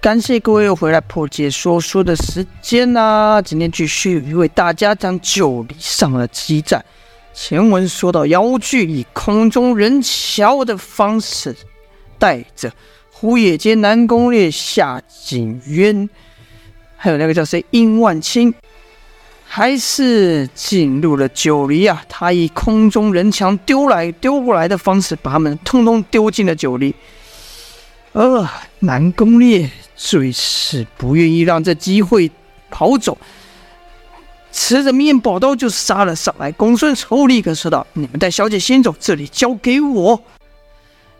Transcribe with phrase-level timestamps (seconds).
[0.00, 3.42] 感谢各位又回来破解说书的时间啊！
[3.42, 6.82] 今天继续为大家讲九黎上的激战。
[7.34, 11.54] 前文说到，姚惧以空中人桥的方式，
[12.18, 12.72] 带着
[13.10, 16.08] 胡野阶、南宫烈、夏景渊，
[16.96, 18.54] 还有那个叫谁殷万清，
[19.44, 22.02] 还是进入了九黎啊！
[22.08, 26.94] 他以空中人墙丢来丢过来的方式，把他们通通丢进了九黎。
[28.12, 28.48] 呃，
[28.80, 29.70] 南宫烈
[30.02, 32.30] 最是不愿意让这机会
[32.70, 33.18] 跑走，
[34.50, 36.50] 持着面包刀就杀了上来。
[36.52, 40.22] 公孙丑立刻说道：“你们带小姐先走，这里交给我。”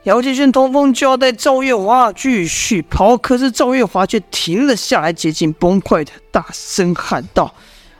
[0.05, 7.55] 姚建轩、通风就要带赵月华继续跑，可是赵月华却停了下来，接近崩溃的大声喊道：“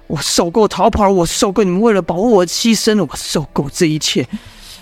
[0.09, 4.27] 我受够逃跑，我受够你们为了保护我牺牲了，我受够这一切。”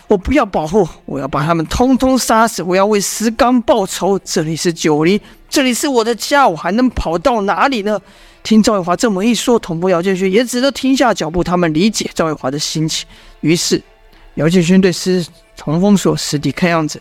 [0.09, 2.63] 我不要保护，我要把他们通通杀死！
[2.63, 4.19] 我要为石刚报仇！
[4.25, 8.01] 这里是九黎，这里是我的家，我还能跑到哪里呢？
[8.43, 11.45] 听赵玉华这么一说，童风、姚建勋也只得停下脚步。
[11.45, 13.07] 他们理解赵玉华的心情，
[13.43, 13.83] 于是
[14.37, 15.27] 姚建勋对师
[15.59, 16.99] 童风说：“师弟，看样子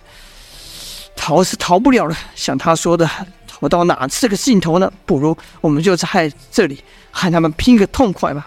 [1.16, 2.18] 逃是逃不了了。
[2.36, 3.10] 像他说的，
[3.48, 4.92] 逃到哪是个尽头呢？
[5.06, 8.46] 不如我们就在这里和他们拼个痛快吧。”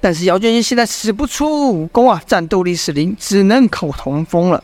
[0.00, 4.62] 但是姚建勋现在使不出武功啊，战斗力是零，只能靠童风了。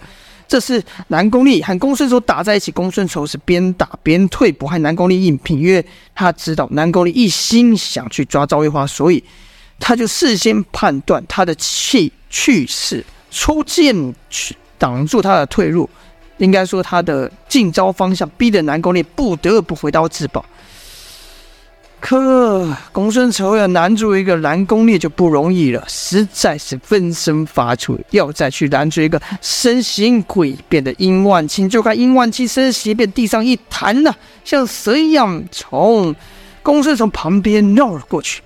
[0.48, 9.22] 这是南宫烈和公孙丑打在一起，公孙丑是边打边退，不和南宫烈硬拼，因为他知道南宫烈一心想去抓赵玉华，所以
[9.80, 15.90] 他就事先判断他的气去势，出剑去挡住他的退路，
[16.38, 20.44] 应该说他的进招方向，逼得南宫烈不得不回刀自保。
[22.08, 27.98] 可公孙丑要拦住一个南宫烈就不容易了，实在是分身乏术。
[28.10, 36.14] 要再去拦住一个身形诡变的殷万青，就看殷万青身形变，地上一弹呐、像蛇一样从
[36.62, 38.40] 公孙从旁边绕了过去。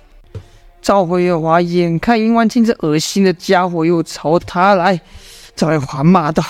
[0.81, 4.99] 赵月华眼看殷万青这恶心的家伙又朝他来，
[5.55, 6.43] 赵月华骂道：“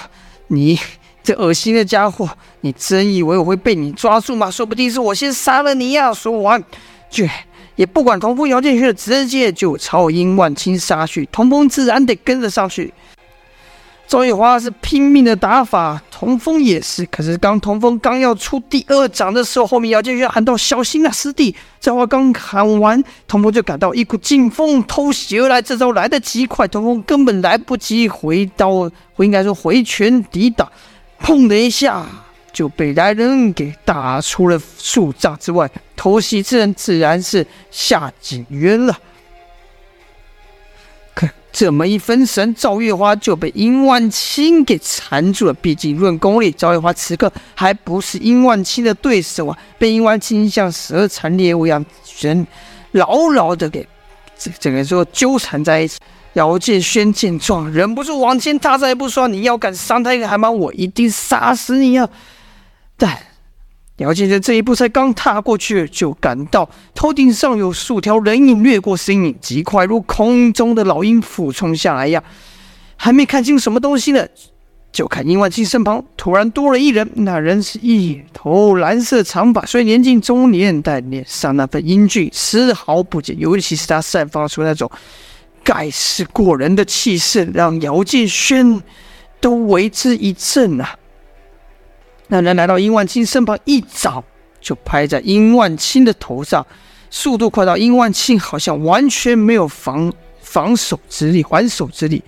[0.47, 0.79] 你
[1.21, 2.29] 这恶心的家伙，
[2.61, 4.49] 你真以为我会被你抓住吗？
[4.49, 6.63] 说不定是我先杀了你呀！”说完。
[7.11, 7.29] 却
[7.75, 11.27] 也不管童风、姚建勋，直接就朝殷万青杀去。
[11.31, 12.91] 童风自然得跟着上去。
[14.07, 17.05] 赵月华是拼命的打法，童风也是。
[17.05, 25.61] 可是刚童风刚要出第二掌的时候，后面姚建勋喊道：“小心啊，师弟！”这话刚喊完，童风就感到一股劲风偷袭而来。
[25.61, 28.67] 这招来得极快，童风根本来不及回刀，
[29.15, 30.69] 我应该说回拳抵挡，
[31.23, 32.05] 砰的一下。
[32.53, 38.97] 就被来人给打出了数丈之外，偷袭之人自然是夏景渊了。
[41.13, 45.53] 可这么一分神，赵月华就被殷万清给缠住了。
[45.53, 49.57] 毕竟论功力，赵月华此刻还不是殷万清的对手啊！
[49.77, 51.85] 被殷万清像蛇缠猎物一样，
[52.19, 52.47] 人
[52.91, 53.87] 牢牢的给
[54.37, 55.97] 这整个说纠缠在一起。
[56.35, 62.07] 姚建轩见状，忍不住往前踏，再不说，你要敢伤他一个汗毛，我一定杀死你啊！
[63.01, 63.17] 但
[63.97, 72.23] 姚建轩这一步才刚踏过去，就感到头顶上有数条人影掠过，身影极快，如空中的老鹰俯冲下来呀！
[72.95, 74.23] 还没看清什么东西呢，
[74.91, 84.87] 就看殷万青身旁突然多了一人，那人是一头蓝色长发，虽年近中年，但脸上那份英俊丝毫不减，尤其是他散发出那种
[85.63, 88.79] 盖世过人的气势，让姚建轩
[89.39, 90.95] 都为之一震啊！
[92.33, 94.23] 那人来到殷万青身旁，一掌
[94.61, 96.65] 就拍在殷万青的头上，
[97.09, 102.23] 速度快到殷万青好像完全没有防防守之力、还手之力。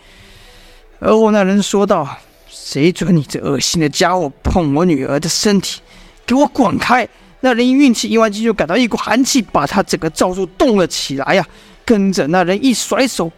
[1.00, 2.06] 而后那人说道
[2.52, 5.80] ：“谁准你这恶心的家伙碰我女儿的身体？
[6.26, 7.08] 给我滚开！”
[7.40, 11.48] 那人一运气，殷万清就感到一股寒气把他整个罩住，动了起来呀。
[11.86, 13.32] 跟着那人一甩手，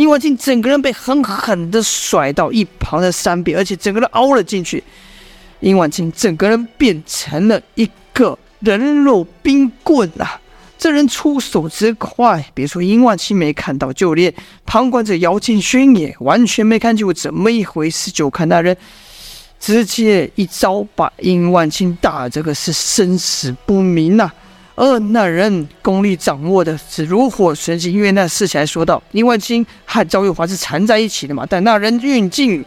[0.00, 4.82] 殷万青整个人被狠狠的甩到一旁的山边，而且整个人凹了进去。
[5.60, 10.40] 殷万青整个人变成了一个人肉冰棍啊！
[10.78, 14.32] 这人出手之快，别说殷万青没看到，就连
[14.64, 18.10] 旁观者姚建勋也完全没看清楚怎么一回事。
[18.10, 18.74] 就看那人
[19.60, 24.34] 直接一招把殷万青打这个是生死不明呐、啊！
[24.74, 32.64] 而那人功力掌握的是如火纯青，因为那事起来说道：殷万青和赵月华是缠在一起的嘛，但那人运劲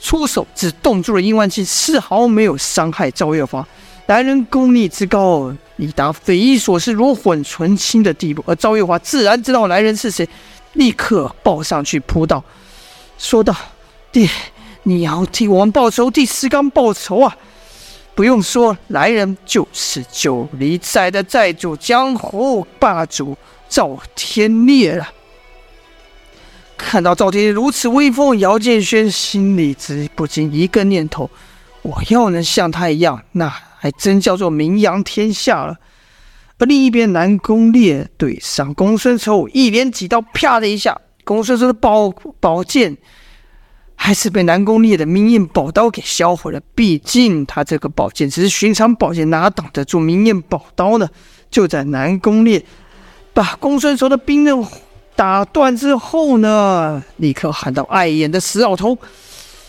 [0.00, 3.66] 出手，只冻住了殷万青，丝毫没有伤害赵月华。
[4.06, 8.44] 来人功力之高，已达匪夷所思、炉火纯青的地步。
[8.46, 10.28] 而赵月华自然知道来人是谁，
[10.74, 12.44] 立刻抱上去扑倒，
[13.18, 13.52] 说道
[14.12, 14.30] ：“爹，
[14.84, 17.36] 你要替我们报仇，替石刚报仇啊！”
[18.16, 23.36] 不用说，来人就是九黎寨的寨主、江湖霸主
[23.68, 25.06] 赵天烈了。
[26.78, 31.30] 看到赵天烈如此威风，姚建轩心里只不禁一个念头：
[31.82, 35.76] 我要能像他一样，那还真叫做名扬天下了。
[36.58, 42.10] 而另一边，南宫烈对上公孙丑，一连几刀，啪的一下，公孙丑的宝
[42.40, 42.96] 宝剑。
[43.96, 46.60] 还是被南宫烈的明艳宝刀给销毁了。
[46.74, 51.08] 毕竟他这个宝剑只是寻常宝剑，哪挡得住明艳宝刀呢？
[51.50, 52.64] 就在南宫烈
[53.32, 54.64] 把公孙仇的兵刃
[55.14, 58.98] 打断之后呢，立刻喊道：“碍眼的死老头，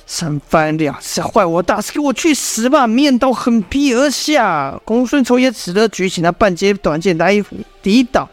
[0.06, 7.42] 三番两次坏我大事，给我去死吧！”面刀横劈而下，公孙仇也只得举起那半截短剑来
[7.82, 8.28] 抵挡。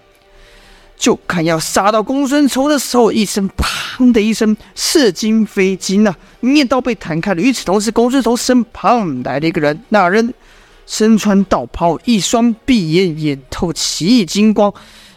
[0.96, 6.16] 就看要杀到公孙仇的时候，一声啪“砰”的一声，是金非金啊！
[6.40, 7.40] 面刀被弹开了。
[7.40, 10.34] 与此同时，公孙仇身旁来了一个人，那人
[10.86, 14.72] 身穿道袍，一双碧眼，眼透奇异金光，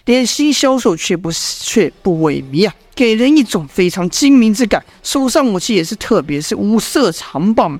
[0.06, 4.84] 脸型消瘦却不却不萎靡啊，给人一种非常精明之感。
[5.02, 7.80] 手上武器也是特别，是五色长棒，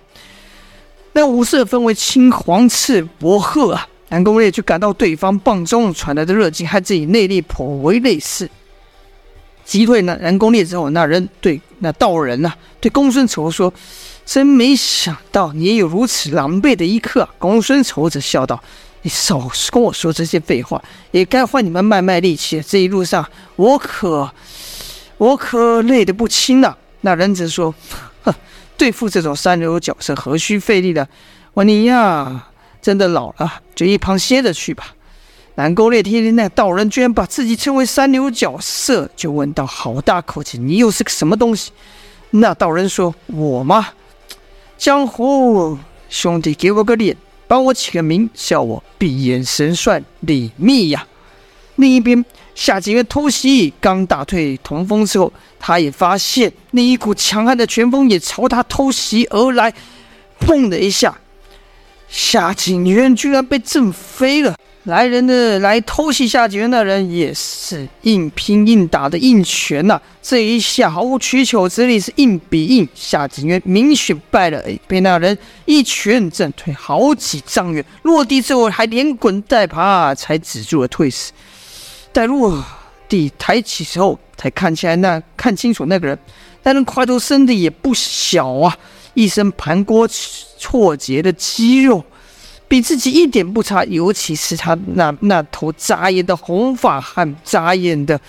[1.14, 3.88] 那五色分为青、黄、赤、薄、褐啊。
[4.10, 8.50] 南宫烈就感到对方棒中传来的热劲和自己内力颇为类似，
[9.68, 13.72] 击退那南宫烈之后，那人对那道人呐、对公孙仇说
[14.26, 18.64] ：“真没想到你也有如此狼狈的一刻、啊。”公孙仇则笑道
[19.04, 20.82] ：“你少跟我说这些废话，
[21.12, 22.64] 也该换你们卖卖力气。
[22.66, 24.32] 这一路上我可
[25.18, 27.76] 我可累得不轻了。”那人则说
[28.24, 28.34] ：“哼，
[28.78, 31.06] 对付这种三流角色何须费力呢？
[31.54, 32.48] 我你呀。”
[32.80, 34.94] 真的老了，就一旁歇着去吧。
[35.58, 41.72] 南宫烈听见那道人居然把自己称为三流角色，就问道：“好大口气，你又是个什么东西？”
[42.30, 43.88] 那道人说：“我吗？
[44.78, 45.76] 江湖
[46.10, 47.18] 兄弟，给我个脸，
[47.48, 51.08] 帮我起个名，叫我闭眼神帅李密呀。”
[51.78, 52.24] 另一边，
[52.54, 59.74] 夏景渊偷袭刚打退童风之后，他也发现那一股强悍的拳风也朝他偷袭而来，
[60.40, 61.18] 砰的一下。
[62.08, 64.56] 夏景渊居然被震飞了！
[64.88, 72.88] 来人的来偷袭夏景渊的人也是硬拼硬打的硬拳呐、这一下毫无取巧之力，是硬比硬。
[72.96, 81.34] 夏景渊明显败了，被那人一拳震退好几丈远，落地之后还连滚带爬才止住了退势。
[82.14, 82.64] 待落
[83.10, 86.18] 地抬起时候，才看起来那看清楚那个人，
[86.64, 88.78] 那人块头身的也不小啊。
[89.16, 90.08] 一身盘锅
[90.58, 92.02] 错节的肌肉，
[92.68, 93.84] 比自己一点不差。
[93.86, 98.20] 尤其是他那那头扎眼的红发和扎眼的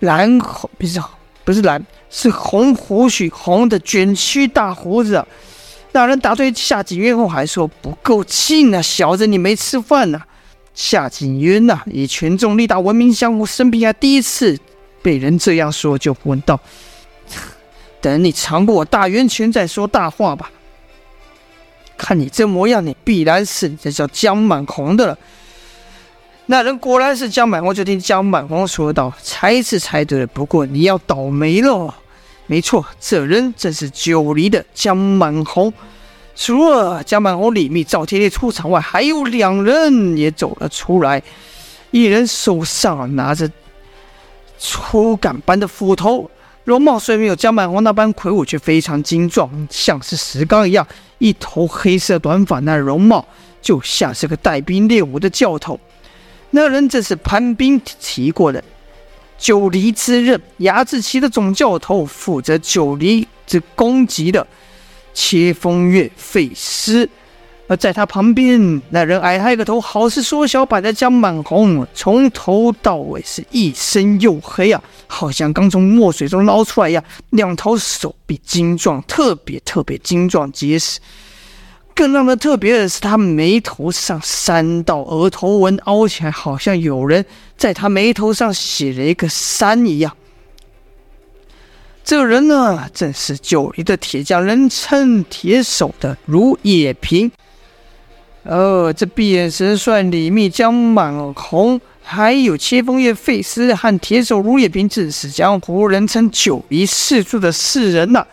[0.00, 1.00] 蓝红，不是
[1.44, 5.24] 不是蓝，是红胡须，红的卷曲大胡子。
[5.92, 10.22] 那人打退夏景渊后还说不够劲啊，小子你没吃饭呐、
[10.74, 14.58] 夏景渊呐，以权重力大闻名江湖，生平还第一次
[15.02, 16.58] 被人这样说，就问道。
[18.00, 20.50] 等你尝过我大圆拳再说大话吧。
[21.96, 25.16] 看你这模样，你必然是这叫江满红的了。
[26.46, 31.94] 那人果然是江满红，就听江满红说道：“猜是猜对了，不过你要倒霉了。
[32.46, 35.72] 没错，这人正是九黎的江满红。
[36.34, 41.22] 除了江满红、李密、赵天烈出场外，还有两人也走了出来。
[41.92, 43.48] 一人手上拿着
[44.58, 46.28] 粗杆般的斧头。”
[46.64, 50.86] 容貌虽没有江满红那般魁梧，却非常精壮，像是石刚一样。
[51.18, 53.26] 一头黑色短发，那容貌
[53.60, 55.78] 就像是个带兵练武的教头。
[56.50, 58.62] 那人正是潘斌提过的
[59.38, 64.46] 九黎之刃，睚眥旗的总教头，负责九黎之攻击的
[65.14, 67.08] 切风月费师。
[67.68, 77.02] 而在他旁边，那人矮他一个头，好似缩小版的江满红，从头到尾是一身黝黑啊，好像刚从墨水中捞出来一样。
[77.30, 81.00] 两条手臂精壮，特别特别精壮结实。
[81.94, 87.24] 更让他特别的是，他眉头上三道额头纹凹起来，好像有人
[87.56, 90.14] 在他眉头上写了一个山一样。
[92.04, 97.30] 这个人呢，正是九黎的铁匠，人称铁手的卢野平。
[98.44, 108.26] 哦，这闭眼神算李密、江满红，还有切风月费师和铁手卢也平，正是江湖人称九黎四柱的四人呐、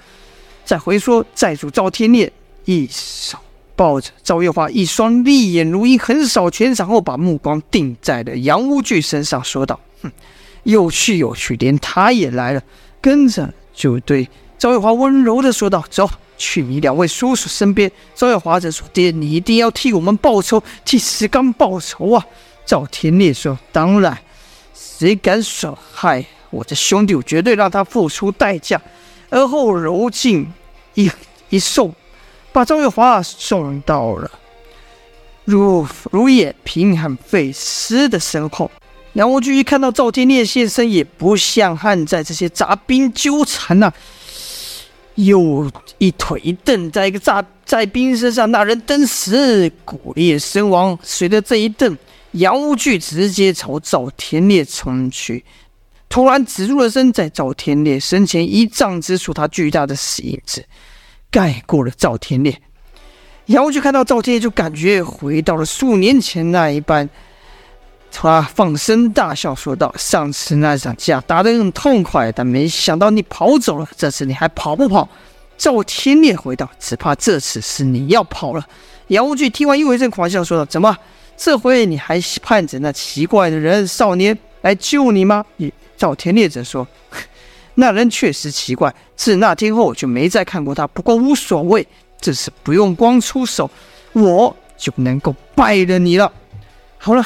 [0.65, 2.31] 再回说寨主赵天烈，
[2.65, 3.37] 一手
[3.75, 10.11] 抱着赵月华，一双利眼如鹰，横扫全场后，把目光定在了杨无惧身上，说道：“哼，
[10.63, 12.61] 有趣有趣，连他也来了。”
[12.99, 14.27] 跟着就对
[14.59, 17.89] 赵月华温柔地说道：“走，去你两位叔叔身边。
[18.13, 22.25] 赵月华则说：“爹，你一定要替我们报仇，替石刚报仇啊！”
[22.67, 24.17] 赵天烈说：“当然，
[24.75, 28.79] 谁敢损害我的兄弟，我绝对让他付出代价。”
[29.31, 30.51] 而后柔劲
[30.95, 31.09] 一
[31.49, 31.95] 一送，
[32.51, 34.29] 把赵月华送到了
[35.45, 38.69] 如如也平和费师的身后。
[39.13, 43.93] 杨无惧一看到赵天烈现身，也不像汉在这些杂兵纠缠呐、啊，
[45.25, 50.97] 又一腿一蹬，在一个炸在兵身上，那人登时骨裂身亡。
[51.03, 51.97] 随着这一蹬，
[52.31, 55.43] 杨无惧直接朝赵天烈冲去，
[56.07, 60.63] 突然止住了身，在赵天烈身前一丈之处，他巨大的死影子
[61.29, 62.61] 盖过了赵天烈。
[63.47, 67.09] 杨无惧看到赵天烈，就感觉回到了数年前那一般。
[68.11, 73.87] 他放声大笑，说道：“上次那场架打得很痛快，但没想到你跑走了。
[73.95, 75.07] 这次你还跑不跑？”
[75.57, 78.65] 赵天烈回道：“只怕这次是你要跑了。”
[79.07, 80.97] 杨无惧听完又一阵狂笑，说道：“怎么？
[81.37, 85.45] 这回你还盼着那奇怪的人少年来救你吗？”
[85.95, 86.85] 赵天烈则说
[87.75, 90.85] ：“那人确实奇怪，自那天后就没再看过他。
[90.87, 91.87] 不过无所谓，
[92.19, 93.69] 这次不用光出手，
[94.13, 96.31] 我就能够败了你了。”
[96.97, 97.25] 好了。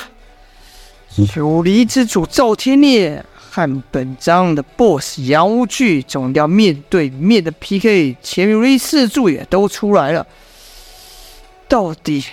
[1.16, 10.26] 九黎之主赵天烈和本章的 BOSS 杨无惧总要面对面的 PK，前面四柱也都出来了。
[11.68, 12.26] 到底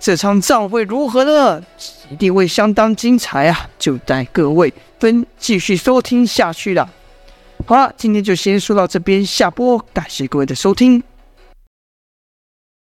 [0.00, 1.62] 这场仗会如何呢？
[2.10, 3.68] 一定会相当精彩啊！
[3.78, 6.88] 就待各位分继续收听下去了。
[7.66, 11.02] 好了，今天就先说到这边，下播，感谢各位的收听。